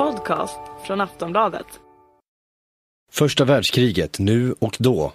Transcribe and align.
podcast 0.00 0.60
från 0.86 1.00
Aftonbladet. 1.00 1.66
Första 3.12 3.44
världskriget 3.44 4.18
nu 4.18 4.54
och 4.58 4.76
då. 4.78 5.12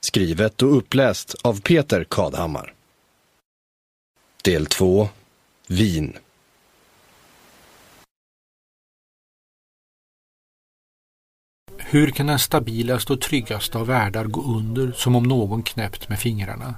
Skrivet 0.00 0.62
och 0.62 0.76
uppläst 0.76 1.34
av 1.42 1.60
Peter 1.60 2.04
Kadhammar. 2.04 2.74
Del 4.44 4.66
2. 4.66 5.08
Wien. 5.66 6.16
Hur 11.76 12.10
kan 12.10 12.26
den 12.26 12.38
stabilaste 12.38 13.12
och 13.12 13.20
tryggaste 13.20 13.78
av 13.78 13.86
världar 13.86 14.24
gå 14.24 14.42
under 14.42 14.92
som 14.92 15.16
om 15.16 15.22
någon 15.22 15.62
knäppt 15.62 16.08
med 16.08 16.18
fingrarna? 16.18 16.74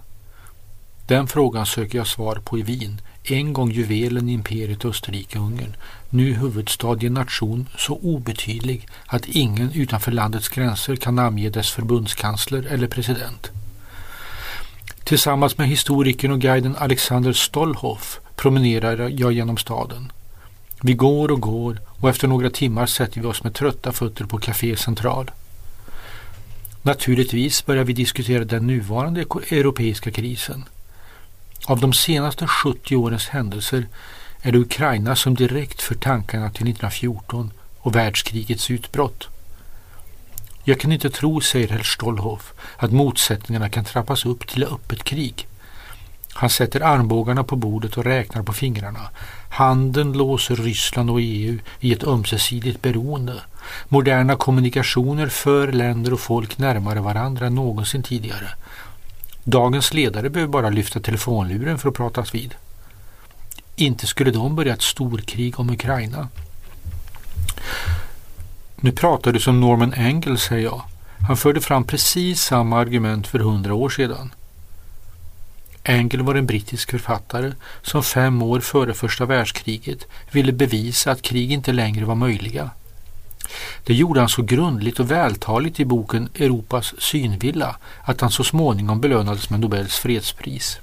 Den 1.11 1.27
frågan 1.27 1.67
söker 1.67 1.99
jag 1.99 2.07
svar 2.07 2.37
på 2.45 2.59
i 2.59 2.63
Wien, 2.63 3.01
en 3.25 3.53
gång 3.53 3.71
juvelen 3.71 4.29
i 4.29 4.33
imperiet 4.33 4.85
Österrike-Ungern, 4.85 5.77
nu 6.11 6.33
huvudstad 6.35 7.03
i 7.03 7.07
en 7.07 7.15
nation 7.15 7.69
så 7.79 7.95
obetydlig 7.95 8.89
att 9.07 9.29
ingen 9.29 9.73
utanför 9.73 10.13
landets 10.13 10.49
gränser 10.49 10.97
kan 10.97 11.15
namnge 11.15 11.51
dess 11.51 11.71
förbundskansler 11.71 12.67
eller 12.67 12.87
president. 12.87 13.51
Tillsammans 15.05 15.59
med 15.59 15.69
historikern 15.69 16.31
och 16.31 16.41
guiden 16.41 16.77
Alexander 16.77 17.33
Stolhoff 17.33 18.21
promenerar 18.37 19.09
jag 19.09 19.33
genom 19.33 19.57
staden. 19.57 20.13
Vi 20.83 20.95
går 20.95 21.31
och 21.31 21.41
går 21.41 21.81
och 21.87 22.09
efter 22.09 22.29
några 22.29 22.51
timmar 22.51 22.87
sätter 22.87 23.21
vi 23.21 23.27
oss 23.27 23.45
med 23.45 23.55
trötta 23.55 23.93
fötter 23.93 24.25
på 24.25 24.39
Café 24.39 24.77
Central. 24.77 25.31
Naturligtvis 26.83 27.67
börjar 27.67 27.85
vi 27.85 27.93
diskutera 27.93 28.45
den 28.45 28.67
nuvarande 28.67 29.21
europeiska 29.51 30.11
krisen. 30.11 30.65
Av 31.65 31.81
de 31.81 31.93
senaste 31.93 32.47
70 32.47 32.97
årens 32.97 33.29
händelser 33.29 33.87
är 34.43 34.53
det 34.53 34.59
Ukraina 34.59 35.17
som 35.17 35.35
direkt 35.35 35.83
för 35.83 35.95
tankarna 35.95 36.51
till 36.51 36.69
1914 36.69 37.53
och 37.79 37.97
världskrigets 37.97 38.71
utbrott. 38.71 39.29
Jag 40.65 40.81
kan 40.81 40.93
inte 40.93 41.11
tro, 41.11 41.41
säger 41.41 41.69
herr 41.69 41.83
Stolhoff, 41.83 42.53
att 42.77 42.93
motsättningarna 42.93 43.69
kan 43.69 43.85
trappas 43.85 44.27
upp 44.27 44.49
till 44.49 44.65
öppet 44.65 45.05
krig. 45.05 45.47
Han 46.33 46.51
sätter 46.51 46.81
armbågarna 46.81 47.45
på 47.45 47.57
bordet 47.57 47.97
och 47.97 48.05
räknar 48.05 48.43
på 48.43 48.53
fingrarna. 48.53 49.11
Handeln 49.51 50.13
låser 50.13 50.57
Ryssland 50.57 51.11
och 51.11 51.21
EU 51.21 51.59
i 51.81 51.93
ett 51.93 52.05
ömsesidigt 52.05 52.83
beroende. 52.83 53.35
Moderna 53.89 54.37
kommunikationer 54.37 55.29
för 55.29 55.73
länder 55.73 56.13
och 56.13 56.21
folk 56.21 56.59
närmare 56.59 57.01
varandra 57.01 57.47
än 57.47 57.55
någonsin 57.55 58.03
tidigare. 58.03 58.49
Dagens 59.51 59.95
ledare 59.95 60.31
behöver 60.31 60.53
bara 60.53 60.71
lyfta 60.71 61.01
telefonluren 61.01 61.79
för 61.79 61.89
att 61.89 61.95
pratas 61.95 62.35
vid. 62.35 62.55
Inte 63.77 64.07
skulle 64.07 64.31
de 64.31 64.57
börja 64.57 64.75
ett 64.75 64.83
storkrig 64.83 65.61
om 65.61 65.71
Ukraina. 65.71 66.29
Nu 68.77 68.93
pratar 68.93 69.33
du 69.33 69.41
som 69.41 69.61
Norman 69.61 69.95
Engel, 69.95 70.39
säger 70.39 70.65
jag. 70.65 70.83
Han 71.29 71.37
förde 71.37 71.61
fram 71.61 71.85
precis 71.85 72.41
samma 72.41 72.79
argument 72.79 73.27
för 73.27 73.39
hundra 73.39 73.75
år 73.75 73.89
sedan. 73.89 74.35
Engel 75.83 76.23
var 76.23 76.35
en 76.35 76.47
brittisk 76.47 76.91
författare 76.91 77.53
som 77.83 78.03
fem 78.03 78.43
år 78.43 78.61
före 78.61 78.95
första 78.95 79.27
världskriget 79.27 80.07
ville 80.31 80.53
bevisa 80.53 81.11
att 81.11 81.23
krig 81.23 81.53
inte 81.53 81.73
längre 81.73 82.05
var 82.05 82.15
möjliga. 82.15 82.71
Det 83.85 83.95
gjorde 83.95 84.21
han 84.21 84.29
så 84.29 84.43
grundligt 84.43 85.01
och 85.01 85.11
vältaligt 85.11 85.81
i 85.81 85.85
boken 85.85 86.29
Europas 86.35 86.95
synvilla 86.99 87.77
att 88.03 88.21
han 88.21 88.31
så 88.31 88.45
småningom 88.45 89.01
belönades 89.01 89.51
med 89.51 89.61
Nobels 89.61 89.99
fredspris. 89.99 90.79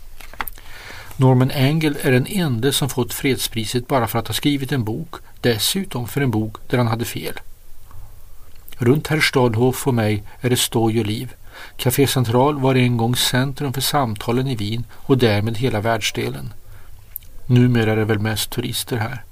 Norman 1.16 1.52
Engel 1.52 1.98
är 2.02 2.12
den 2.12 2.28
enda 2.28 2.72
som 2.72 2.90
fått 2.90 3.14
fredspriset 3.14 3.88
bara 3.88 4.08
för 4.08 4.20
att 4.20 4.28
ha 4.28 4.34
skrivit 4.34 4.72
en 4.72 4.84
bok, 4.84 5.16
dessutom 5.42 6.08
för 6.08 6.22
en 6.22 6.32
bok 6.32 6.58
där 6.70 6.78
han 6.78 6.88
hade 6.88 7.06
fel. 7.06 7.40
Runt 8.78 9.08
herr 9.08 9.20
Stadhof 9.20 9.88
och 9.88 9.94
mig 9.94 10.24
är 10.42 10.50
det 10.50 10.58
stoj 10.58 11.00
och 11.00 11.06
liv. 11.06 11.34
Café 11.78 12.08
Central 12.08 12.60
var 12.60 12.76
en 12.76 12.98
gång 12.98 13.16
centrum 13.16 13.74
för 13.74 13.82
samtalen 13.82 14.48
i 14.48 14.56
Wien 14.56 14.86
och 14.92 15.18
därmed 15.18 15.58
hela 15.58 15.82
världsdelen. 15.82 16.54
Numera 17.46 17.92
är 17.92 17.96
det 17.96 18.06
väl 18.06 18.20
mest 18.20 18.50
turister 18.50 18.98
här. 18.98 19.24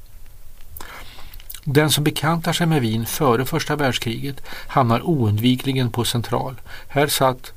Den 1.67 1.91
som 1.91 2.03
bekantar 2.03 2.53
sig 2.53 2.67
med 2.67 2.81
Wien 2.81 3.05
före 3.05 3.45
första 3.45 3.75
världskriget 3.75 4.41
hamnar 4.67 5.01
oundvikligen 5.09 5.91
på 5.91 6.05
Central. 6.05 6.55
Här 6.87 7.07
satt, 7.07 7.53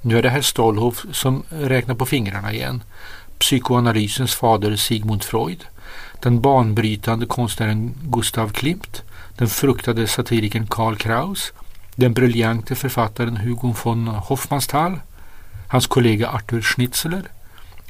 nu 0.00 0.18
är 0.18 0.22
det 0.22 0.28
herr 0.28 0.42
Stolhoff 0.42 1.06
som 1.12 1.42
räknar 1.48 1.94
på 1.94 2.06
fingrarna 2.06 2.52
igen, 2.52 2.82
psykoanalysens 3.38 4.34
fader 4.34 4.76
Sigmund 4.76 5.24
Freud, 5.24 5.64
den 6.22 6.40
banbrytande 6.40 7.26
konstnären 7.26 7.94
Gustav 8.02 8.48
Klimt, 8.48 9.02
den 9.36 9.48
fruktade 9.48 10.06
satirikern 10.06 10.66
Karl 10.66 10.96
Kraus, 10.96 11.52
den 11.94 12.14
briljante 12.14 12.74
författaren 12.74 13.36
Hugo 13.36 13.74
von 13.84 14.08
Hofmannsthal, 14.08 15.00
hans 15.68 15.86
kollega 15.86 16.28
Arthur 16.28 16.62
Schnitzler, 16.62 17.22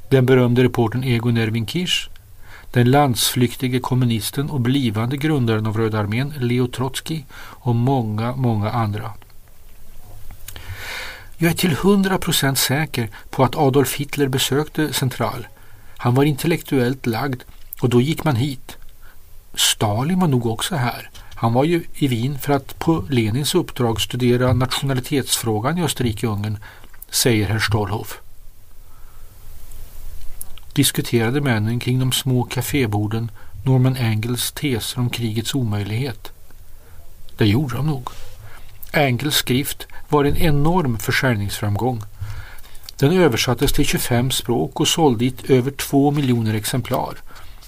den 0.08 0.26
berömde 0.26 0.64
reportern 0.64 1.04
Egon 1.04 1.36
Erwin 1.36 1.66
Kirsch, 1.66 2.08
den 2.74 2.90
landsflyktige 2.90 3.80
kommunisten 3.80 4.50
och 4.50 4.60
blivande 4.60 5.16
grundaren 5.16 5.66
av 5.66 5.76
Röda 5.76 5.98
armén 5.98 6.34
Leo 6.40 6.66
Trotsky 6.66 7.22
och 7.36 7.74
många, 7.74 8.36
många 8.36 8.70
andra. 8.70 9.12
Jag 11.36 11.50
är 11.50 11.54
till 11.56 11.76
hundra 11.76 12.18
procent 12.18 12.58
säker 12.58 13.08
på 13.30 13.44
att 13.44 13.56
Adolf 13.56 13.94
Hitler 13.94 14.28
besökte 14.28 14.92
Central. 14.92 15.46
Han 15.96 16.14
var 16.14 16.24
intellektuellt 16.24 17.06
lagd 17.06 17.42
och 17.80 17.88
då 17.88 18.00
gick 18.00 18.24
man 18.24 18.36
hit. 18.36 18.76
Stalin 19.54 20.20
var 20.20 20.28
nog 20.28 20.46
också 20.46 20.74
här. 20.74 21.10
Han 21.34 21.52
var 21.52 21.64
ju 21.64 21.84
i 21.94 22.08
Wien 22.08 22.38
för 22.38 22.52
att 22.52 22.78
på 22.78 23.04
Lenins 23.10 23.54
uppdrag 23.54 24.00
studera 24.00 24.52
nationalitetsfrågan 24.52 25.78
i 25.78 25.82
Österrike-Ungern, 25.82 26.58
säger 27.10 27.46
herr 27.46 27.58
Stolhoff. 27.58 28.23
Diskuterade 30.74 31.40
männen 31.40 31.80
kring 31.80 31.98
de 31.98 32.12
små 32.12 32.42
kaféborden 32.44 33.30
Norman 33.64 33.96
Engels 33.96 34.52
teser 34.52 35.00
om 35.00 35.10
krigets 35.10 35.54
omöjlighet? 35.54 36.32
Det 37.36 37.46
gjorde 37.46 37.76
de 37.76 37.86
nog. 37.86 38.08
Engels 38.92 39.34
skrift 39.34 39.86
var 40.08 40.24
en 40.24 40.36
enorm 40.36 40.98
försäljningsframgång. 40.98 42.02
Den 42.98 43.12
översattes 43.12 43.72
till 43.72 43.86
25 43.86 44.30
språk 44.30 44.80
och 44.80 44.88
sålde 44.88 45.24
i 45.24 45.34
över 45.48 45.70
2 45.70 46.10
miljoner 46.10 46.54
exemplar. 46.54 47.14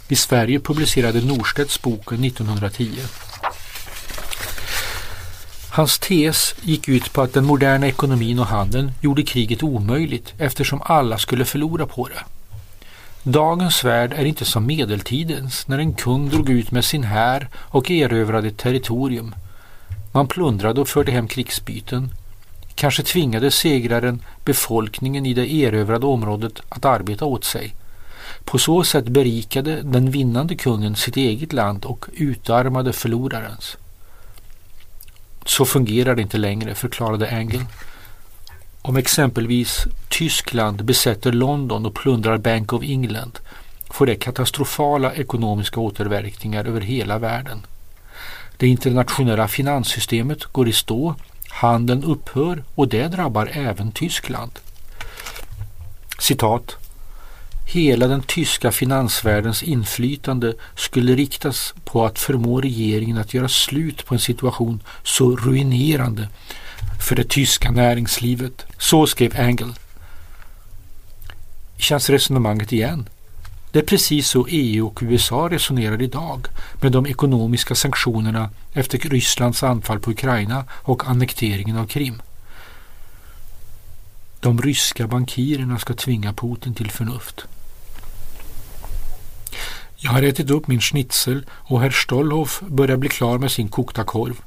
I 0.08 0.16
Sverige 0.16 0.60
publicerade 0.60 1.20
Norstedts 1.20 1.82
boken 1.82 2.24
1910. 2.24 2.98
Hans 5.70 5.98
tes 5.98 6.54
gick 6.62 6.88
ut 6.88 7.12
på 7.12 7.22
att 7.22 7.32
den 7.32 7.44
moderna 7.44 7.86
ekonomin 7.86 8.38
och 8.38 8.46
handeln 8.46 8.92
gjorde 9.00 9.22
kriget 9.22 9.62
omöjligt 9.62 10.34
eftersom 10.38 10.82
alla 10.84 11.18
skulle 11.18 11.44
förlora 11.44 11.86
på 11.86 12.08
det. 12.08 12.35
Dagens 13.28 13.84
värld 13.84 14.12
är 14.12 14.24
inte 14.24 14.44
som 14.44 14.66
medeltidens 14.66 15.68
när 15.68 15.78
en 15.78 15.94
kung 15.94 16.28
drog 16.28 16.50
ut 16.50 16.70
med 16.70 16.84
sin 16.84 17.04
här 17.04 17.48
och 17.54 17.90
erövrade 17.90 18.50
territorium. 18.50 19.34
Man 20.12 20.28
plundrade 20.28 20.80
och 20.80 20.88
förde 20.88 21.12
hem 21.12 21.28
krigsbyten. 21.28 22.10
Kanske 22.74 23.02
tvingade 23.02 23.50
segraren 23.50 24.22
befolkningen 24.44 25.26
i 25.26 25.34
det 25.34 25.52
erövrade 25.52 26.06
området 26.06 26.60
att 26.68 26.84
arbeta 26.84 27.24
åt 27.24 27.44
sig. 27.44 27.74
På 28.44 28.58
så 28.58 28.84
sätt 28.84 29.08
berikade 29.08 29.82
den 29.82 30.10
vinnande 30.10 30.54
kungen 30.54 30.96
sitt 30.96 31.16
eget 31.16 31.52
land 31.52 31.84
och 31.84 32.06
utarmade 32.12 32.92
förlorarens. 32.92 33.76
Så 35.44 35.64
fungerar 35.64 36.14
det 36.14 36.22
inte 36.22 36.38
längre, 36.38 36.74
förklarade 36.74 37.26
Engel. 37.28 37.62
Om 38.86 38.96
exempelvis 38.96 39.86
Tyskland 40.08 40.84
besätter 40.84 41.32
London 41.32 41.86
och 41.86 41.94
plundrar 41.94 42.38
Bank 42.38 42.72
of 42.72 42.82
England 42.82 43.38
får 43.90 44.06
det 44.06 44.14
katastrofala 44.14 45.14
ekonomiska 45.14 45.80
återverkningar 45.80 46.64
över 46.64 46.80
hela 46.80 47.18
världen. 47.18 47.66
Det 48.56 48.68
internationella 48.68 49.48
finanssystemet 49.48 50.44
går 50.44 50.68
i 50.68 50.72
stå, 50.72 51.14
handeln 51.48 52.04
upphör 52.04 52.64
och 52.74 52.88
det 52.88 53.08
drabbar 53.08 53.50
även 53.52 53.92
Tyskland. 53.92 54.52
Citat 56.18 56.76
Hela 57.66 58.06
den 58.06 58.22
tyska 58.22 58.72
finansvärldens 58.72 59.62
inflytande 59.62 60.54
skulle 60.74 61.14
riktas 61.14 61.74
på 61.84 62.04
att 62.04 62.18
förmå 62.18 62.60
regeringen 62.60 63.18
att 63.18 63.34
göra 63.34 63.48
slut 63.48 64.06
på 64.06 64.14
en 64.14 64.20
situation 64.20 64.82
så 65.02 65.36
ruinerande 65.36 66.28
för 67.00 67.16
det 67.16 67.28
tyska 67.28 67.70
näringslivet. 67.70 68.66
Så 68.78 69.06
skrev 69.06 69.36
Engel. 69.36 69.74
Känns 71.76 72.10
resonemanget 72.10 72.72
igen? 72.72 73.08
Det 73.70 73.78
är 73.78 73.84
precis 73.84 74.28
så 74.28 74.46
EU 74.50 74.86
och 74.86 74.98
USA 75.02 75.48
resonerar 75.50 76.02
idag 76.02 76.46
med 76.80 76.92
de 76.92 77.06
ekonomiska 77.06 77.74
sanktionerna 77.74 78.50
efter 78.72 78.98
Rysslands 78.98 79.62
anfall 79.62 80.00
på 80.00 80.10
Ukraina 80.10 80.64
och 80.70 81.08
annekteringen 81.08 81.76
av 81.76 81.86
Krim. 81.86 82.22
De 84.40 84.62
ryska 84.62 85.06
bankirerna 85.06 85.78
ska 85.78 85.94
tvinga 85.94 86.32
Putin 86.32 86.74
till 86.74 86.90
förnuft. 86.90 87.44
Jag 89.96 90.10
har 90.10 90.22
ätit 90.22 90.50
upp 90.50 90.66
min 90.66 90.80
schnitzel 90.80 91.46
och 91.50 91.80
herr 91.80 91.90
Stollhoff 91.90 92.60
börjar 92.60 92.96
bli 92.96 93.08
klar 93.08 93.38
med 93.38 93.52
sin 93.52 93.68
kokta 93.68 94.04
korv. 94.04 94.40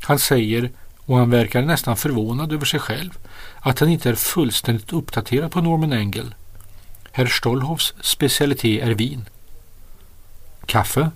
Han 0.00 0.18
säger, 0.18 0.70
och 1.06 1.18
han 1.18 1.30
verkar 1.30 1.62
nästan 1.62 1.96
förvånad 1.96 2.52
över 2.52 2.64
sig 2.64 2.80
själv, 2.80 3.18
att 3.60 3.80
han 3.80 3.88
inte 3.88 4.10
är 4.10 4.14
fullständigt 4.14 4.92
uppdaterad 4.92 5.52
på 5.52 5.60
Norman 5.60 5.92
Engel. 5.92 6.34
Herr 7.12 7.26
Stollhoffs 7.26 7.94
specialitet 8.00 8.82
är 8.82 8.90
vin. 8.90 9.24
Kaffe? 10.66 11.10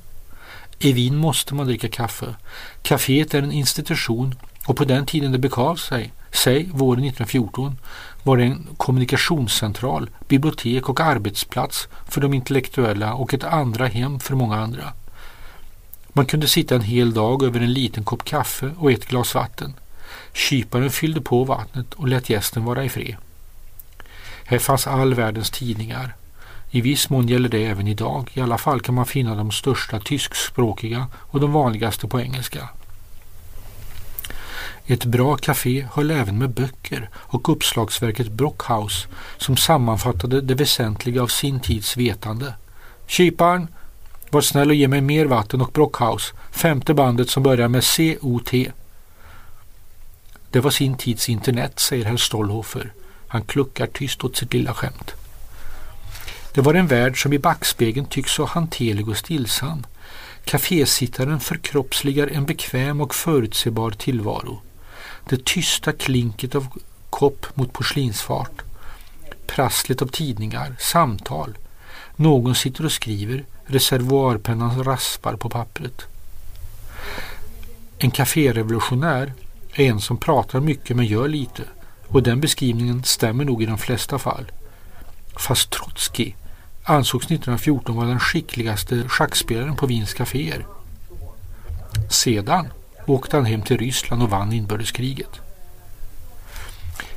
I 0.78 0.92
Wien 0.92 1.16
måste 1.16 1.54
man 1.54 1.66
dricka 1.66 1.88
kaffe. 1.88 2.34
Caféet 2.82 3.34
är 3.34 3.42
en 3.42 3.52
institution 3.52 4.34
och 4.66 4.76
på 4.76 4.84
den 4.84 5.06
tiden 5.06 5.32
det 5.32 5.38
begav 5.38 5.76
sig, 5.76 6.12
säg 6.32 6.64
våren 6.72 7.04
1914, 7.04 7.78
var 8.22 8.36
det 8.36 8.44
en 8.44 8.66
kommunikationscentral, 8.76 10.10
bibliotek 10.28 10.88
och 10.88 11.00
arbetsplats 11.00 11.88
för 12.08 12.20
de 12.20 12.34
intellektuella 12.34 13.14
och 13.14 13.34
ett 13.34 13.44
andra 13.44 13.86
hem 13.86 14.20
för 14.20 14.34
många 14.34 14.56
andra. 14.56 14.92
Man 16.18 16.26
kunde 16.26 16.48
sitta 16.48 16.74
en 16.74 16.80
hel 16.80 17.14
dag 17.14 17.42
över 17.42 17.60
en 17.60 17.72
liten 17.72 18.04
kopp 18.04 18.24
kaffe 18.24 18.70
och 18.78 18.92
ett 18.92 19.08
glas 19.08 19.34
vatten. 19.34 19.74
Kyparen 20.32 20.90
fyllde 20.90 21.20
på 21.20 21.44
vattnet 21.44 21.94
och 21.94 22.08
lät 22.08 22.30
gästen 22.30 22.64
vara 22.64 22.84
i 22.84 22.88
fred. 22.88 23.16
Här 24.44 24.58
fanns 24.58 24.86
all 24.86 25.14
världens 25.14 25.50
tidningar. 25.50 26.14
I 26.70 26.80
viss 26.80 27.10
mån 27.10 27.28
gäller 27.28 27.48
det 27.48 27.66
även 27.66 27.88
idag. 27.88 28.30
I 28.34 28.40
alla 28.40 28.58
fall 28.58 28.80
kan 28.80 28.94
man 28.94 29.06
finna 29.06 29.34
de 29.34 29.50
största 29.50 30.00
tyskspråkiga 30.00 31.06
och 31.14 31.40
de 31.40 31.52
vanligaste 31.52 32.08
på 32.08 32.20
engelska. 32.20 32.68
Ett 34.86 35.04
bra 35.04 35.36
café 35.36 35.86
höll 35.92 36.10
även 36.10 36.38
med 36.38 36.50
böcker 36.50 37.10
och 37.14 37.48
uppslagsverket 37.48 38.32
Brockhaus 38.32 39.06
som 39.36 39.56
sammanfattade 39.56 40.40
det 40.40 40.54
väsentliga 40.54 41.22
av 41.22 41.28
sin 41.28 41.60
tids 41.60 41.96
vetande. 41.96 42.54
Kyparen, 43.06 43.68
var 44.30 44.40
snäll 44.40 44.68
och 44.68 44.74
ge 44.74 44.88
mig 44.88 45.00
mer 45.00 45.26
vatten 45.26 45.60
och 45.60 45.72
Brockhaus, 45.72 46.32
femte 46.50 46.94
bandet 46.94 47.30
som 47.30 47.42
börjar 47.42 47.68
med 47.68 47.84
COT. 47.84 48.50
Det 50.50 50.60
var 50.60 50.70
sin 50.70 50.96
tids 50.96 51.28
internet, 51.28 51.78
säger 51.78 52.04
herr 52.04 52.16
Stollhofer. 52.16 52.92
Han 53.28 53.42
kluckar 53.42 53.86
tyst 53.86 54.24
åt 54.24 54.36
sitt 54.36 54.52
lilla 54.52 54.74
skämt. 54.74 55.12
Det 56.54 56.60
var 56.60 56.74
en 56.74 56.86
värld 56.86 57.22
som 57.22 57.32
i 57.32 57.38
backspegeln 57.38 58.06
tycks 58.06 58.32
så 58.32 58.44
hanterlig 58.44 59.08
och 59.08 59.16
stillsam. 59.16 59.86
Cafésittaren 60.44 61.40
förkroppsligar 61.40 62.26
en 62.26 62.46
bekväm 62.46 63.00
och 63.00 63.14
förutsebar 63.14 63.90
tillvaro. 63.90 64.62
Det 65.28 65.44
tysta 65.44 65.92
klinket 65.92 66.54
av 66.54 66.66
kopp 67.10 67.56
mot 67.56 67.72
porslinsfart. 67.72 68.62
Prasslet 69.46 70.02
av 70.02 70.06
tidningar, 70.06 70.76
samtal. 70.78 71.58
Någon 72.16 72.54
sitter 72.54 72.84
och 72.84 72.92
skriver, 72.92 73.44
reservoarpennan 73.68 74.84
raspar 74.84 75.36
på 75.36 75.48
pappret. 75.48 76.02
En 77.98 78.10
kaférevolutionär 78.10 79.32
är 79.74 79.84
en 79.84 80.00
som 80.00 80.16
pratar 80.16 80.60
mycket 80.60 80.96
men 80.96 81.06
gör 81.06 81.28
lite 81.28 81.62
och 82.08 82.22
den 82.22 82.40
beskrivningen 82.40 83.04
stämmer 83.04 83.44
nog 83.44 83.62
i 83.62 83.66
de 83.66 83.78
flesta 83.78 84.18
fall. 84.18 84.52
Fast 85.36 85.70
Trotskij 85.70 86.36
ansågs 86.82 87.24
1914 87.26 87.96
vara 87.96 88.08
den 88.08 88.20
skickligaste 88.20 89.08
schackspelaren 89.08 89.76
på 89.76 89.86
Wiens 89.86 90.14
kaféer. 90.14 90.66
Sedan 92.08 92.68
åkte 93.06 93.36
han 93.36 93.46
hem 93.46 93.62
till 93.62 93.78
Ryssland 93.78 94.22
och 94.22 94.30
vann 94.30 94.52
inbördeskriget. 94.52 95.40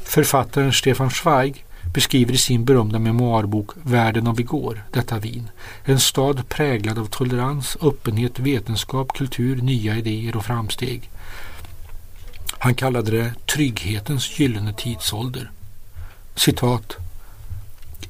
Författaren 0.04 0.74
Stefan 0.74 1.12
Zweig 1.12 1.65
beskriver 1.94 2.34
i 2.34 2.38
sin 2.38 2.66
berömda 2.66 3.00
memoarbok 3.00 3.72
Världen 3.84 4.28
av 4.28 4.40
igår 4.40 4.84
detta 4.92 5.20
Wien. 5.20 5.50
En 5.84 6.00
stad 6.00 6.50
präglad 6.50 7.00
av 7.00 7.06
tolerans, 7.06 7.78
öppenhet, 7.82 8.40
vetenskap, 8.40 9.14
kultur, 9.14 9.62
nya 9.62 9.98
idéer 9.98 10.38
och 10.38 10.46
framsteg. 10.46 11.10
Han 12.52 12.76
kallade 12.76 13.12
det 13.12 13.34
trygghetens 13.46 14.40
gyllene 14.40 14.74
tidsålder. 14.74 15.52
Citat. 16.36 16.96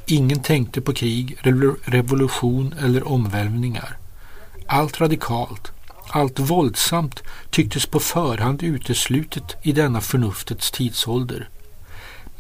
Ingen 0.06 0.40
tänkte 0.40 0.82
på 0.82 0.94
krig, 0.94 1.38
revolution 1.84 2.76
eller 2.80 3.08
omvälvningar. 3.08 3.98
Allt 4.68 5.02
radikalt, 5.02 5.72
allt 6.10 6.40
våldsamt 6.40 7.24
tycktes 7.50 7.86
på 7.86 8.00
förhand 8.00 8.64
uteslutet 8.64 9.56
i 9.62 9.72
denna 9.72 10.02
förnuftets 10.02 10.72
tidsålder. 10.72 11.50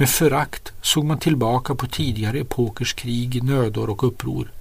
Med 0.01 0.09
förakt 0.09 0.71
såg 0.81 1.05
man 1.05 1.19
tillbaka 1.19 1.75
på 1.75 1.87
tidigare 1.87 2.39
epokers 2.39 2.93
krig, 2.93 3.43
nödor 3.43 3.89
och 3.89 4.03
uppror. 4.03 4.51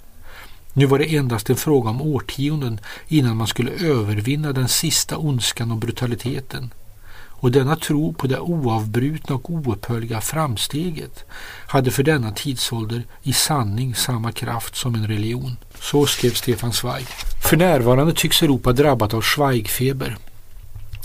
Nu 0.73 0.85
var 0.85 0.99
det 0.99 1.15
endast 1.15 1.49
en 1.49 1.55
fråga 1.55 1.89
om 1.89 2.01
årtionden 2.01 2.79
innan 3.07 3.37
man 3.37 3.47
skulle 3.47 3.71
övervinna 3.71 4.53
den 4.53 4.67
sista 4.67 5.17
ondskan 5.17 5.71
och 5.71 5.77
brutaliteten 5.77 6.73
och 7.13 7.51
denna 7.51 7.75
tro 7.75 8.13
på 8.13 8.27
det 8.27 8.39
oavbrutna 8.39 9.35
och 9.35 9.49
oupphörliga 9.49 10.21
framsteget 10.21 11.25
hade 11.67 11.91
för 11.91 12.03
denna 12.03 12.31
tidsålder 12.31 13.03
i 13.23 13.33
sanning 13.33 13.95
samma 13.95 14.31
kraft 14.31 14.75
som 14.75 14.95
en 14.95 15.07
religion. 15.07 15.57
Så 15.79 16.05
skrev 16.05 16.31
Stefan 16.31 16.73
Zweig. 16.73 17.07
För 17.49 17.57
närvarande 17.57 18.13
tycks 18.13 18.43
Europa 18.43 18.73
drabbat 18.73 19.13
av 19.13 19.21
Zweigfeber. 19.21 20.17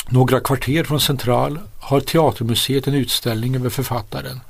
Några 0.09 0.41
kvarter 0.41 0.85
från 0.85 1.01
Central 1.01 1.59
har 1.81 2.01
Teatermuseet 2.01 2.87
en 2.87 2.95
utställning 2.95 3.57
över 3.57 3.71
författaren. 3.71 4.41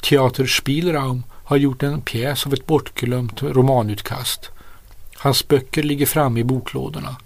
Teater 0.00 0.46
Spielraum 0.46 1.22
har 1.44 1.56
gjort 1.56 1.82
en 1.82 2.00
pjäs 2.00 2.46
av 2.46 2.54
ett 2.54 2.66
bortglömt 2.66 3.42
romanutkast. 3.42 4.50
Hans 5.16 5.48
böcker 5.48 5.82
ligger 5.82 6.06
framme 6.06 6.40
i 6.40 6.44
boklådorna. 6.44 7.16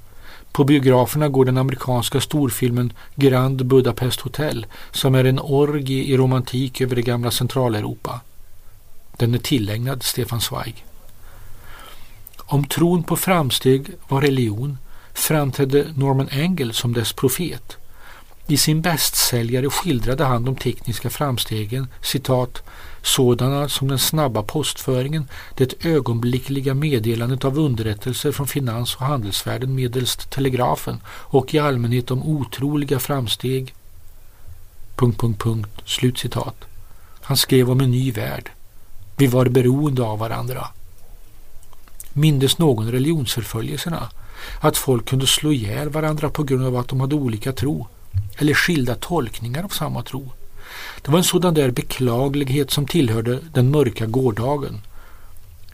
På 0.53 0.65
biograferna 0.65 1.29
går 1.29 1.45
den 1.45 1.59
amerikanska 1.59 2.21
storfilmen 2.21 2.93
Grand 3.15 3.67
Budapest 3.67 4.21
Hotel 4.21 4.67
som 4.91 5.15
är 5.15 5.25
en 5.25 5.39
orgie 5.39 6.05
i 6.05 6.17
romantik 6.17 6.81
över 6.81 6.97
det 6.97 7.03
gamla 7.03 7.31
Centraleuropa. 7.31 8.21
Den 9.17 9.35
är 9.35 9.39
tillägnad 9.39 10.03
Stefan 10.03 10.41
Zweig. 10.41 10.85
Om 12.39 12.65
tron 12.65 13.03
på 13.03 13.17
framsteg 13.17 13.87
var 14.09 14.21
religion 14.21 14.79
framträdde 15.17 15.93
Norman 15.95 16.29
Engel 16.29 16.73
som 16.73 16.93
dess 16.93 17.13
profet. 17.13 17.77
I 18.49 18.57
sin 18.57 18.83
bästsäljare 18.83 19.71
skildrade 19.71 20.25
han 20.25 20.45
de 20.45 20.57
tekniska 20.57 21.11
framstegen, 21.11 21.89
citat, 22.03 22.63
sådana 23.03 23.69
som 23.69 23.89
den 23.89 23.99
snabba 23.99 24.43
postföringen, 24.43 25.29
det 25.55 25.85
ögonblickliga 25.85 26.75
meddelandet 26.75 27.45
av 27.45 27.59
underrättelser 27.59 28.33
från 28.33 28.47
finans 28.47 28.95
och 28.95 29.07
handelsvärlden 29.07 29.75
medelst 29.75 30.31
telegrafen 30.31 31.01
och 31.07 31.55
i 31.55 31.59
allmänhet 31.59 32.07
de 32.07 32.23
otroliga 32.23 32.99
framsteg. 32.99 33.75
Punkt, 34.97 35.21
punkt, 35.21 35.43
punkt, 35.43 35.83
slutcitat. 35.85 36.65
Han 37.21 37.37
skrev 37.37 37.71
om 37.71 37.81
en 37.81 37.91
ny 37.91 38.13
värld. 38.13 38.51
Vi 39.17 39.27
var 39.27 39.47
beroende 39.47 40.03
av 40.03 40.19
varandra. 40.19 40.67
Mindes 42.13 42.59
någon 42.59 42.93
religionsförföljelserna? 42.93 44.09
Att 44.61 44.77
folk 44.77 45.09
kunde 45.09 45.27
slå 45.27 45.53
ihjäl 45.53 45.89
varandra 45.89 46.31
på 46.31 46.43
grund 46.43 46.67
av 46.67 46.77
att 46.77 46.89
de 46.89 47.01
hade 47.01 47.15
olika 47.15 47.53
tro 47.53 47.87
eller 48.39 48.55
skilda 48.55 48.95
tolkningar 48.95 49.65
av 49.65 49.69
samma 49.69 50.03
tro. 50.03 50.33
Det 51.03 51.11
var 51.11 51.19
en 51.19 51.25
sådan 51.25 51.55
där 51.55 51.71
beklaglighet 51.71 52.71
som 52.71 52.87
tillhörde 52.87 53.39
den 53.55 53.71
mörka 53.71 54.07
gårdagen. 54.07 54.81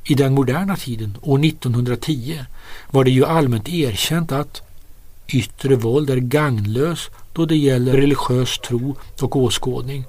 I 0.04 0.14
den 0.14 0.34
moderna 0.34 0.76
tiden, 0.76 1.18
år 1.22 1.44
1910, 1.44 2.40
var 2.90 3.04
det 3.04 3.10
ju 3.10 3.24
allmänt 3.24 3.68
erkänt 3.68 4.32
att 4.32 4.62
yttre 5.28 5.76
våld 5.76 6.10
är 6.10 6.16
gagnlös 6.16 7.10
då 7.32 7.46
det 7.46 7.56
gäller 7.56 7.92
religiös 7.92 8.58
tro 8.58 8.96
och 9.20 9.36
åskådning. 9.36 10.04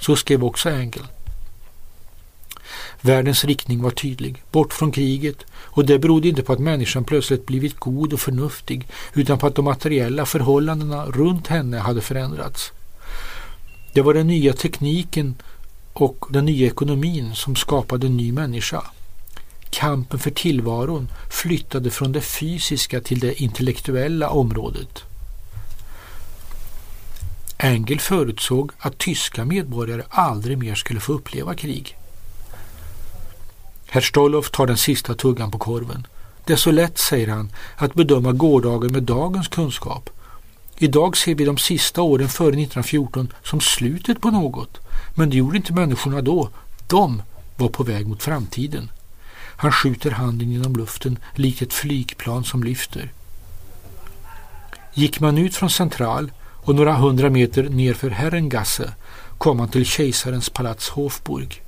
Så 0.00 0.16
skrev 0.16 0.44
också 0.44 0.70
Engel. 0.70 1.02
Världens 3.00 3.44
riktning 3.44 3.82
var 3.82 3.90
tydlig, 3.90 4.42
bort 4.52 4.72
från 4.72 4.92
kriget 4.92 5.36
och 5.52 5.86
det 5.86 5.98
berodde 5.98 6.28
inte 6.28 6.42
på 6.42 6.52
att 6.52 6.58
människan 6.58 7.04
plötsligt 7.04 7.46
blivit 7.46 7.80
god 7.80 8.12
och 8.12 8.20
förnuftig 8.20 8.86
utan 9.14 9.38
på 9.38 9.46
att 9.46 9.54
de 9.54 9.64
materiella 9.64 10.26
förhållandena 10.26 11.06
runt 11.06 11.46
henne 11.46 11.78
hade 11.78 12.00
förändrats. 12.00 12.72
Det 13.92 14.02
var 14.02 14.14
den 14.14 14.26
nya 14.26 14.52
tekniken 14.52 15.34
och 15.92 16.26
den 16.30 16.44
nya 16.44 16.66
ekonomin 16.66 17.34
som 17.34 17.56
skapade 17.56 18.06
en 18.06 18.16
ny 18.16 18.32
människa. 18.32 18.82
Kampen 19.70 20.18
för 20.18 20.30
tillvaron 20.30 21.08
flyttade 21.30 21.90
från 21.90 22.12
det 22.12 22.20
fysiska 22.20 23.00
till 23.00 23.20
det 23.20 23.42
intellektuella 23.42 24.30
området. 24.30 25.02
Engel 27.58 28.00
förutsåg 28.00 28.72
att 28.78 28.98
tyska 28.98 29.44
medborgare 29.44 30.02
aldrig 30.08 30.58
mer 30.58 30.74
skulle 30.74 31.00
få 31.00 31.12
uppleva 31.12 31.54
krig. 31.54 31.96
Herr 33.86 34.00
Stoloff 34.00 34.50
tar 34.50 34.66
den 34.66 34.76
sista 34.76 35.14
tuggan 35.14 35.50
på 35.50 35.58
korven. 35.58 36.06
Det 36.44 36.52
är 36.52 36.56
så 36.56 36.70
lätt, 36.70 36.98
säger 36.98 37.28
han, 37.28 37.50
att 37.76 37.94
bedöma 37.94 38.32
gårdagen 38.32 38.92
med 38.92 39.02
dagens 39.02 39.48
kunskap. 39.48 40.10
Idag 40.78 41.16
ser 41.16 41.34
vi 41.34 41.44
de 41.44 41.58
sista 41.58 42.02
åren 42.02 42.28
före 42.28 42.48
1914 42.48 43.32
som 43.42 43.60
slutet 43.60 44.20
på 44.20 44.30
något. 44.30 44.78
Men 45.14 45.30
det 45.30 45.36
gjorde 45.36 45.56
inte 45.56 45.72
människorna 45.72 46.22
då. 46.22 46.48
De 46.86 47.22
var 47.56 47.68
på 47.68 47.82
väg 47.82 48.06
mot 48.06 48.22
framtiden. 48.22 48.90
Han 49.56 49.72
skjuter 49.72 50.10
handen 50.10 50.52
genom 50.52 50.76
luften 50.76 51.18
likt 51.34 51.62
ett 51.62 51.72
flygplan 51.72 52.44
som 52.44 52.64
lyfter. 52.64 53.12
Gick 54.94 55.20
man 55.20 55.38
ut 55.38 55.56
från 55.56 55.70
Central 55.70 56.30
och 56.40 56.74
några 56.74 56.94
hundra 56.94 57.30
meter 57.30 57.68
nerför 57.68 58.10
Herrengasse 58.10 58.92
kom 59.38 59.56
man 59.56 59.68
till 59.68 59.86
kejsarens 59.86 60.50
palats 60.50 60.88
Hofburg. 60.88 61.62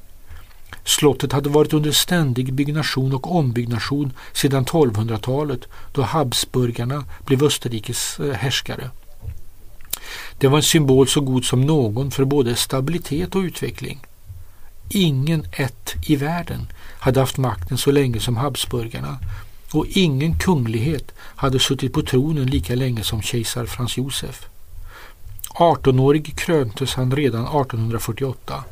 Slottet 0.86 1.32
hade 1.32 1.48
varit 1.48 1.72
under 1.72 1.92
ständig 1.92 2.52
byggnation 2.52 3.14
och 3.14 3.36
ombyggnation 3.36 4.12
sedan 4.32 4.64
1200-talet 4.64 5.60
då 5.92 6.02
Habsburgarna 6.02 7.04
blev 7.24 7.42
Österrikes 7.42 8.20
eh, 8.20 8.32
härskare. 8.32 8.90
Det 10.38 10.48
var 10.48 10.56
en 10.56 10.62
symbol 10.62 11.08
så 11.08 11.20
god 11.20 11.44
som 11.44 11.60
någon 11.60 12.10
för 12.10 12.24
både 12.24 12.56
stabilitet 12.56 13.34
och 13.34 13.40
utveckling. 13.40 14.00
Ingen 14.88 15.46
ett 15.52 15.94
i 16.06 16.16
världen 16.16 16.66
hade 16.98 17.20
haft 17.20 17.36
makten 17.36 17.78
så 17.78 17.90
länge 17.90 18.20
som 18.20 18.36
Habsburgarna 18.36 19.18
och 19.72 19.86
ingen 19.88 20.38
kunglighet 20.38 21.14
hade 21.18 21.58
suttit 21.58 21.92
på 21.92 22.02
tronen 22.02 22.46
lika 22.46 22.74
länge 22.74 23.02
som 23.02 23.22
kejsar 23.22 23.66
Frans 23.66 23.96
Josef. 23.96 24.48
18-årig 25.48 26.36
kröntes 26.36 26.94
han 26.94 27.16
redan 27.16 27.42
1848. 27.42 28.64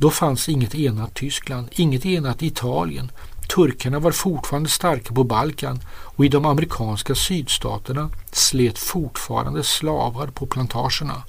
Då 0.00 0.10
fanns 0.10 0.48
inget 0.48 0.74
enat 0.74 1.14
Tyskland, 1.14 1.68
inget 1.72 2.06
enat 2.06 2.42
Italien. 2.42 3.12
Turkarna 3.54 3.98
var 3.98 4.12
fortfarande 4.12 4.68
starka 4.68 5.14
på 5.14 5.24
Balkan 5.24 5.80
och 5.88 6.24
i 6.24 6.28
de 6.28 6.44
amerikanska 6.44 7.14
sydstaterna 7.14 8.10
slet 8.32 8.78
fortfarande 8.78 9.64
slavar 9.64 10.26
på 10.26 10.46
plantagerna. 10.46 11.22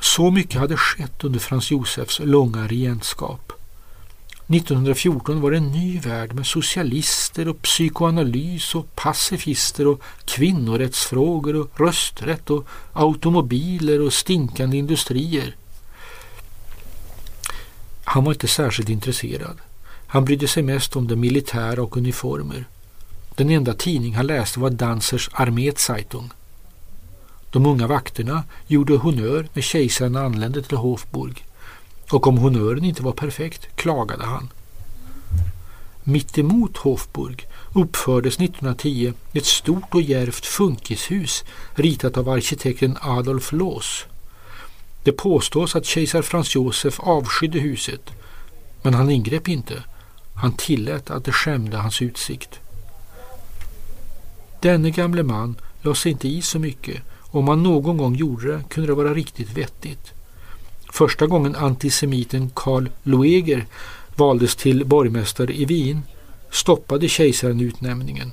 Så 0.00 0.30
mycket 0.30 0.60
hade 0.60 0.76
skett 0.76 1.24
under 1.24 1.40
Frans 1.40 1.70
Josefs 1.70 2.20
långa 2.24 2.68
regentskap. 2.68 3.52
1914 4.48 5.40
var 5.40 5.50
det 5.50 5.56
en 5.56 5.72
ny 5.72 6.00
värld 6.00 6.34
med 6.34 6.46
socialister 6.46 7.48
och 7.48 7.62
psykoanalys 7.62 8.74
och 8.74 8.96
pacifister 8.96 9.86
och 9.86 10.02
kvinnorättsfrågor 10.24 11.56
och 11.56 11.80
rösträtt 11.80 12.50
och 12.50 12.66
automobiler 12.92 14.00
och 14.00 14.12
stinkande 14.12 14.76
industrier. 14.76 15.56
Han 18.12 18.24
var 18.24 18.32
inte 18.32 18.48
särskilt 18.48 18.88
intresserad. 18.88 19.58
Han 20.06 20.24
brydde 20.24 20.48
sig 20.48 20.62
mest 20.62 20.96
om 20.96 21.08
det 21.08 21.16
militära 21.16 21.82
och 21.82 21.96
uniformer. 21.96 22.64
Den 23.34 23.50
enda 23.50 23.74
tidning 23.74 24.14
han 24.14 24.26
läste 24.26 24.60
var 24.60 24.70
Dansers 24.70 25.30
Armeezeitung. 25.32 26.30
De 27.50 27.66
unga 27.66 27.86
vakterna 27.86 28.44
gjorde 28.66 28.96
honör 28.96 29.48
när 29.52 29.62
kejsaren 29.62 30.16
anlände 30.16 30.62
till 30.62 30.76
Hofburg 30.76 31.44
och 32.10 32.26
om 32.26 32.38
honören 32.38 32.84
inte 32.84 33.02
var 33.02 33.12
perfekt 33.12 33.76
klagade 33.76 34.24
han. 34.24 34.48
Mittemot 36.04 36.76
Hofburg 36.76 37.46
uppfördes 37.74 38.34
1910 38.34 39.12
ett 39.32 39.46
stort 39.46 39.94
och 39.94 40.02
järvt 40.02 40.46
funkishus 40.46 41.44
ritat 41.74 42.16
av 42.16 42.28
arkitekten 42.28 42.98
Adolf 43.00 43.52
Loos. 43.52 44.06
Det 45.02 45.12
påstås 45.12 45.76
att 45.76 45.86
kejsar 45.86 46.22
Frans 46.22 46.54
Josef 46.54 47.00
avskydde 47.00 47.58
huset, 47.58 48.10
men 48.82 48.94
han 48.94 49.10
ingrep 49.10 49.48
inte. 49.48 49.82
Han 50.34 50.52
tillät 50.52 51.10
att 51.10 51.24
det 51.24 51.32
skämde 51.32 51.76
hans 51.76 52.02
utsikt. 52.02 52.60
Denne 54.60 54.90
gamle 54.90 55.22
man 55.22 55.56
lade 55.82 55.96
sig 55.96 56.12
inte 56.12 56.28
i 56.28 56.42
så 56.42 56.58
mycket. 56.58 57.02
Om 57.20 57.48
han 57.48 57.62
någon 57.62 57.96
gång 57.96 58.14
gjorde 58.14 58.52
det 58.52 58.64
kunde 58.68 58.90
det 58.90 58.94
vara 58.94 59.14
riktigt 59.14 59.50
vettigt. 59.50 60.12
Första 60.92 61.26
gången 61.26 61.56
antisemiten 61.56 62.50
Karl 62.54 62.88
Loeger 63.02 63.66
valdes 64.16 64.56
till 64.56 64.84
borgmästare 64.84 65.54
i 65.54 65.64
Wien 65.64 66.02
stoppade 66.50 67.08
kejsaren 67.08 67.60
utnämningen. 67.60 68.32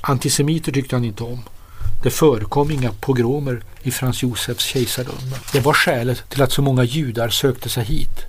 Antisemiter 0.00 0.72
tyckte 0.72 0.96
han 0.96 1.04
inte 1.04 1.24
om. 1.24 1.40
Det 2.02 2.10
förekom 2.10 2.70
inga 2.70 2.92
pogromer 2.92 3.62
i 3.82 3.90
Frans 3.90 4.22
Josefs 4.22 4.64
kejsardöme. 4.64 5.36
Det 5.52 5.60
var 5.60 5.72
skälet 5.72 6.28
till 6.28 6.42
att 6.42 6.52
så 6.52 6.62
många 6.62 6.84
judar 6.84 7.28
sökte 7.28 7.68
sig 7.68 7.84
hit. 7.84 8.26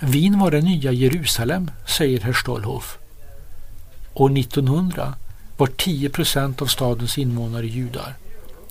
Wien 0.00 0.38
var 0.38 0.50
det 0.50 0.60
nya 0.60 0.92
Jerusalem, 0.92 1.70
säger 1.86 2.20
herr 2.20 2.32
Stolhoff. 2.32 2.98
År 4.14 4.38
1900 4.38 5.14
var 5.56 5.66
10 5.66 6.10
procent 6.10 6.62
av 6.62 6.66
stadens 6.66 7.18
invånare 7.18 7.66
judar. 7.66 8.14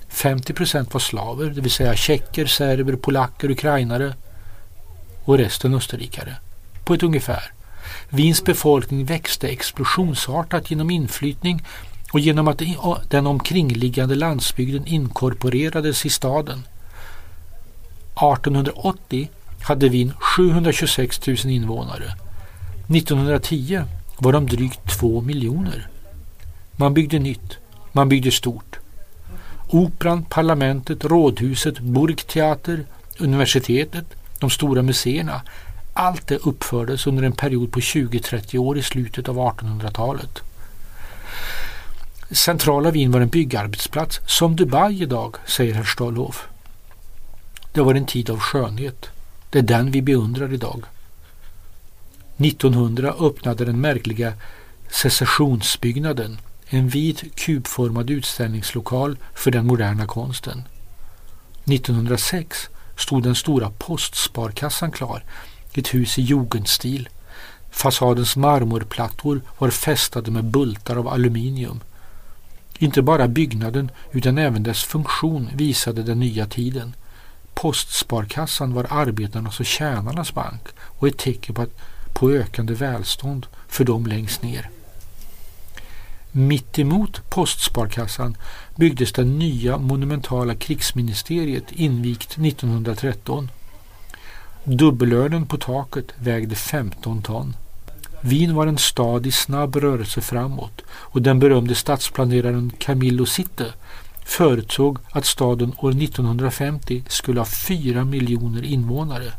50 0.08 0.52
procent 0.52 0.92
var 0.92 1.00
slaver, 1.00 1.50
det 1.50 1.60
vill 1.60 1.70
säga 1.70 1.96
tjecker, 1.96 2.46
serber, 2.46 2.96
polacker, 2.96 3.50
ukrainare 3.50 4.14
och 5.24 5.38
resten 5.38 5.74
österrikare. 5.74 6.36
På 6.84 6.94
ett 6.94 7.02
ungefär. 7.02 7.52
Wiens 8.08 8.44
befolkning 8.44 9.04
växte 9.04 9.48
explosionsartat 9.48 10.70
genom 10.70 10.90
inflyttning 10.90 11.62
och 12.12 12.20
genom 12.20 12.48
att 12.48 12.62
den 13.08 13.26
omkringliggande 13.26 14.14
landsbygden 14.14 14.86
inkorporerades 14.86 16.06
i 16.06 16.10
staden. 16.10 16.62
1880 18.12 19.30
hade 19.62 19.88
Wien 19.88 20.12
726 20.20 21.26
000 21.26 21.36
invånare. 21.44 22.14
1910 22.96 23.82
var 24.18 24.32
de 24.32 24.46
drygt 24.46 24.98
två 24.98 25.20
miljoner. 25.20 25.88
Man 26.76 26.94
byggde 26.94 27.18
nytt, 27.18 27.58
man 27.92 28.08
byggde 28.08 28.30
stort. 28.30 28.78
Operan, 29.68 30.24
parlamentet, 30.24 31.04
rådhuset, 31.04 31.78
Burgteater, 31.78 32.84
universitetet, 33.18 34.04
de 34.38 34.50
stora 34.50 34.82
museerna. 34.82 35.42
Allt 35.92 36.26
det 36.26 36.36
uppfördes 36.36 37.06
under 37.06 37.22
en 37.22 37.32
period 37.32 37.72
på 37.72 37.80
20-30 37.80 38.58
år 38.58 38.78
i 38.78 38.82
slutet 38.82 39.28
av 39.28 39.36
1800-talet. 39.36 40.42
Centrala 42.32 42.90
Wien 42.90 43.10
var 43.10 43.20
en 43.20 43.28
byggarbetsplats 43.28 44.20
som 44.26 44.56
Dubai 44.56 45.02
idag, 45.02 45.36
säger 45.46 45.74
herr 45.74 45.84
Stolhoff. 45.84 46.48
Det 47.72 47.80
var 47.80 47.94
en 47.94 48.06
tid 48.06 48.30
av 48.30 48.38
skönhet. 48.38 49.06
Det 49.50 49.58
är 49.58 49.62
den 49.62 49.90
vi 49.90 50.02
beundrar 50.02 50.52
idag. 50.52 50.84
1900 52.36 53.14
öppnade 53.20 53.64
den 53.64 53.80
märkliga 53.80 54.32
secessionsbyggnaden, 54.90 56.38
en 56.66 56.88
vit 56.88 57.36
kubformad 57.36 58.10
utställningslokal 58.10 59.16
för 59.34 59.50
den 59.50 59.66
moderna 59.66 60.06
konsten. 60.06 60.62
1906 61.64 62.68
stod 62.96 63.22
den 63.22 63.34
stora 63.34 63.70
postsparkassan 63.70 64.90
klar, 64.90 65.24
ett 65.72 65.94
hus 65.94 66.18
i 66.18 66.22
jugendstil. 66.22 67.08
Fasadens 67.70 68.36
marmorplattor 68.36 69.40
var 69.58 69.70
fästade 69.70 70.30
med 70.30 70.44
bultar 70.44 70.96
av 70.96 71.08
aluminium. 71.08 71.80
Inte 72.82 73.02
bara 73.02 73.28
byggnaden 73.28 73.90
utan 74.12 74.38
även 74.38 74.62
dess 74.62 74.82
funktion 74.84 75.48
visade 75.54 76.02
den 76.02 76.20
nya 76.20 76.46
tiden. 76.46 76.94
Postsparkassan 77.54 78.74
var 78.74 78.86
arbetarnas 78.90 79.60
och 79.60 79.66
tjänarnas 79.66 80.34
bank 80.34 80.68
och 80.78 81.08
ett 81.08 81.18
tecken 81.18 81.54
på, 81.54 81.62
att, 81.62 81.80
på 82.14 82.30
ökande 82.30 82.74
välstånd 82.74 83.46
för 83.68 83.84
dem 83.84 84.06
längst 84.06 84.42
ner. 84.42 84.70
Mittemot 86.32 87.30
postsparkassan 87.30 88.36
byggdes 88.76 89.12
det 89.12 89.24
nya 89.24 89.78
monumentala 89.78 90.54
krigsministeriet 90.54 91.72
invigt 91.72 92.38
1913. 92.38 93.50
Dubbelörnen 94.64 95.46
på 95.46 95.56
taket 95.56 96.12
vägde 96.18 96.54
15 96.54 97.22
ton. 97.22 97.54
Wien 98.20 98.54
var 98.54 98.66
en 98.66 98.78
stad 98.78 99.26
i 99.26 99.32
snabb 99.32 99.76
rörelse 99.76 100.20
framåt 100.20 100.82
och 100.90 101.22
den 101.22 101.38
berömde 101.38 101.74
stadsplaneraren 101.74 102.72
Camillo 102.78 103.26
Sitte 103.26 103.66
förutsåg 104.24 104.98
att 105.10 105.26
staden 105.26 105.72
år 105.78 105.90
1950 105.90 107.04
skulle 107.08 107.40
ha 107.40 107.44
fyra 107.44 108.04
miljoner 108.04 108.64
invånare. 108.64 109.32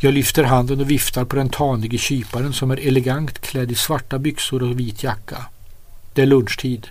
Jag 0.00 0.14
lyfter 0.14 0.44
handen 0.44 0.80
och 0.80 0.90
viftar 0.90 1.24
på 1.24 1.36
den 1.36 1.48
tanige 1.48 1.98
kyparen 1.98 2.52
som 2.52 2.70
är 2.70 2.86
elegant 2.88 3.38
klädd 3.38 3.72
i 3.72 3.74
svarta 3.74 4.18
byxor 4.18 4.62
och 4.62 4.80
vit 4.80 5.02
jacka. 5.02 5.46
Det 6.14 6.22
är 6.22 6.26
lunchtid. 6.26 6.88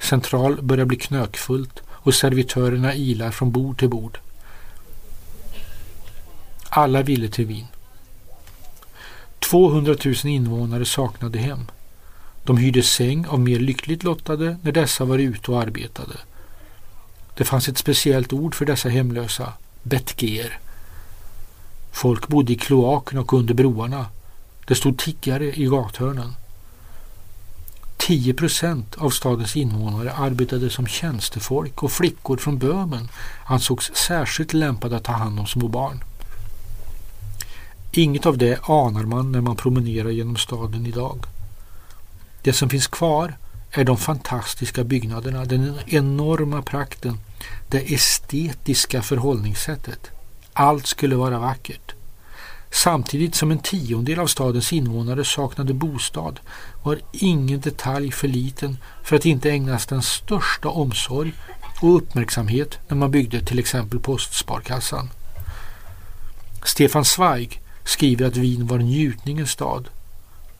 Central 0.00 0.62
börjar 0.62 0.84
bli 0.84 0.96
knökfullt 0.96 1.82
och 1.88 2.14
servitörerna 2.14 2.94
ilar 2.94 3.30
från 3.30 3.50
bord 3.50 3.78
till 3.78 3.88
bord. 3.88 4.18
Alla 6.68 7.02
ville 7.02 7.28
till 7.28 7.46
Wien. 7.46 7.66
200 9.50 9.96
000 10.04 10.14
invånare 10.24 10.84
saknade 10.84 11.38
hem. 11.38 11.66
De 12.44 12.56
hyrde 12.56 12.82
säng 12.82 13.26
av 13.26 13.40
mer 13.40 13.58
lyckligt 13.58 14.02
lottade 14.02 14.56
när 14.62 14.72
dessa 14.72 15.04
var 15.04 15.18
ute 15.18 15.50
och 15.50 15.62
arbetade. 15.62 16.14
Det 17.36 17.44
fanns 17.44 17.68
ett 17.68 17.78
speciellt 17.78 18.32
ord 18.32 18.54
för 18.54 18.64
dessa 18.64 18.88
hemlösa, 18.88 19.52
betger. 19.82 20.58
Folk 21.92 22.28
bodde 22.28 22.52
i 22.52 22.56
kloakerna 22.56 23.20
och 23.20 23.32
under 23.32 23.54
broarna. 23.54 24.06
Det 24.66 24.74
stod 24.74 24.98
tiggare 24.98 25.44
i 25.44 25.64
gathörnen. 25.64 26.34
10 27.96 28.34
procent 28.34 28.94
av 28.98 29.10
stadens 29.10 29.56
invånare 29.56 30.12
arbetade 30.12 30.70
som 30.70 30.86
tjänstefolk 30.86 31.82
och 31.82 31.92
flickor 31.92 32.36
från 32.36 32.58
Böhmen 32.58 33.08
ansågs 33.46 33.90
särskilt 33.94 34.52
lämpade 34.52 34.96
att 34.96 35.04
ta 35.04 35.12
hand 35.12 35.40
om 35.40 35.46
små 35.46 35.68
barn. 35.68 36.04
Inget 37.96 38.26
av 38.26 38.38
det 38.38 38.58
anar 38.62 39.02
man 39.02 39.32
när 39.32 39.40
man 39.40 39.56
promenerar 39.56 40.10
genom 40.10 40.36
staden 40.36 40.86
idag. 40.86 41.26
Det 42.42 42.52
som 42.52 42.68
finns 42.68 42.86
kvar 42.86 43.36
är 43.70 43.84
de 43.84 43.96
fantastiska 43.96 44.84
byggnaderna, 44.84 45.44
den 45.44 45.74
enorma 45.86 46.62
prakten, 46.62 47.18
det 47.68 47.94
estetiska 47.94 49.02
förhållningssättet. 49.02 50.10
Allt 50.52 50.86
skulle 50.86 51.16
vara 51.16 51.38
vackert. 51.38 51.94
Samtidigt 52.70 53.34
som 53.34 53.50
en 53.50 53.58
tiondel 53.58 54.18
av 54.18 54.26
stadens 54.26 54.72
invånare 54.72 55.24
saknade 55.24 55.74
bostad 55.74 56.40
var 56.82 56.98
ingen 57.12 57.60
detalj 57.60 58.12
för 58.12 58.28
liten 58.28 58.78
för 59.02 59.16
att 59.16 59.26
inte 59.26 59.50
ägnas 59.50 59.86
den 59.86 60.02
största 60.02 60.68
omsorg 60.68 61.32
och 61.82 61.96
uppmärksamhet 61.96 62.78
när 62.88 62.96
man 62.96 63.10
byggde 63.10 63.40
till 63.40 63.58
exempel 63.58 64.00
postsparkassan. 64.00 65.10
Stefan 66.64 67.04
Zweig 67.04 67.60
skriver 67.84 68.26
att 68.26 68.36
Wien 68.36 68.66
var 68.66 68.78
njutningens 68.78 69.50
stad. 69.50 69.88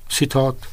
Citat 0.08 0.66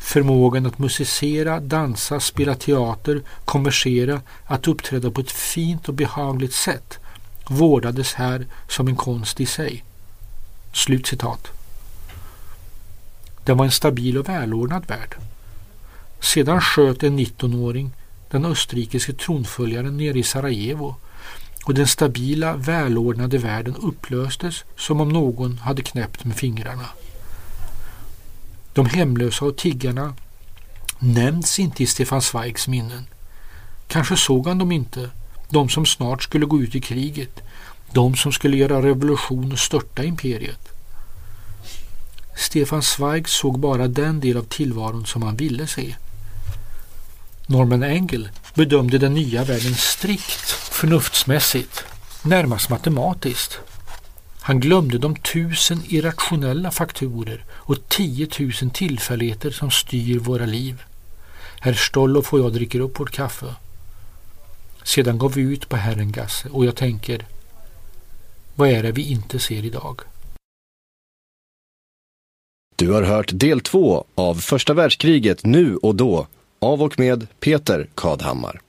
Förmågan 0.00 0.66
att 0.66 0.78
musicera, 0.78 1.60
dansa, 1.60 2.20
spela 2.20 2.54
teater, 2.54 3.22
konversera, 3.44 4.20
att 4.44 4.68
uppträda 4.68 5.10
på 5.10 5.20
ett 5.20 5.30
fint 5.30 5.88
och 5.88 5.94
behagligt 5.94 6.54
sätt 6.54 6.98
vårdades 7.48 8.14
här 8.14 8.46
som 8.68 8.88
en 8.88 8.96
konst 8.96 9.40
i 9.40 9.46
sig. 9.46 9.84
Slut 10.72 11.06
citat. 11.06 11.48
Det 13.44 13.52
var 13.52 13.64
en 13.64 13.70
stabil 13.70 14.18
och 14.18 14.28
välordnad 14.28 14.86
värld. 14.86 15.16
Sedan 16.20 16.60
sköt 16.60 17.02
en 17.02 17.18
19-åring 17.18 17.92
den 18.30 18.44
österrikiske 18.44 19.12
tronföljaren 19.12 19.96
nere 19.96 20.18
i 20.18 20.22
Sarajevo 20.22 20.96
och 21.68 21.74
den 21.74 21.86
stabila, 21.86 22.56
välordnade 22.56 23.38
världen 23.38 23.76
upplöstes 23.76 24.64
som 24.76 25.00
om 25.00 25.08
någon 25.08 25.58
hade 25.58 25.82
knäppt 25.82 26.24
med 26.24 26.36
fingrarna. 26.36 26.88
De 28.72 28.86
hemlösa 28.86 29.44
och 29.44 29.56
tiggarna 29.56 30.14
nämns 30.98 31.58
inte 31.58 31.82
i 31.82 31.86
Stefan 31.86 32.22
Zweigs 32.22 32.68
minnen. 32.68 33.06
Kanske 33.86 34.16
såg 34.16 34.46
han 34.46 34.58
dem 34.58 34.72
inte, 34.72 35.10
de 35.48 35.68
som 35.68 35.86
snart 35.86 36.22
skulle 36.22 36.46
gå 36.46 36.60
ut 36.60 36.74
i 36.74 36.80
kriget, 36.80 37.40
de 37.92 38.16
som 38.16 38.32
skulle 38.32 38.56
göra 38.56 38.82
revolution 38.82 39.52
och 39.52 39.58
störta 39.58 40.04
imperiet. 40.04 40.68
Stefan 42.36 42.82
Zweig 42.82 43.28
såg 43.28 43.58
bara 43.58 43.88
den 43.88 44.20
del 44.20 44.36
av 44.36 44.42
tillvaron 44.42 45.06
som 45.06 45.22
han 45.22 45.36
ville 45.36 45.66
se. 45.66 45.94
Norman 47.50 47.82
Engel 47.82 48.28
bedömde 48.54 48.98
den 48.98 49.14
nya 49.14 49.44
världen 49.44 49.74
strikt 49.74 50.50
förnuftsmässigt, 50.50 51.84
närmast 52.24 52.70
matematiskt. 52.70 53.60
Han 54.40 54.60
glömde 54.60 54.98
de 54.98 55.16
tusen 55.16 55.82
irrationella 55.88 56.70
faktorer 56.70 57.44
och 57.50 57.88
tiotusen 57.88 58.70
tillfälligheter 58.70 59.50
som 59.50 59.70
styr 59.70 60.18
våra 60.18 60.46
liv. 60.46 60.82
Herr 61.60 61.72
Stolloff 61.72 62.32
och 62.32 62.40
jag 62.40 62.52
dricker 62.52 62.80
upp 62.80 63.00
vårt 63.00 63.10
kaffe. 63.10 63.54
Sedan 64.82 65.18
går 65.18 65.28
vi 65.28 65.40
ut 65.40 65.68
på 65.68 65.76
Herrengasse 65.76 66.48
och 66.48 66.64
jag 66.64 66.76
tänker, 66.76 67.26
vad 68.54 68.68
är 68.68 68.82
det 68.82 68.92
vi 68.92 69.10
inte 69.10 69.38
ser 69.38 69.64
idag? 69.64 70.00
Du 72.76 72.90
har 72.90 73.02
hört 73.02 73.30
del 73.32 73.60
två 73.60 74.04
av 74.14 74.34
första 74.34 74.74
världskriget 74.74 75.44
nu 75.44 75.76
och 75.76 75.94
då 75.94 76.26
av 76.58 76.82
och 76.82 76.98
med 76.98 77.26
Peter 77.40 77.86
Kadhammar. 77.94 78.60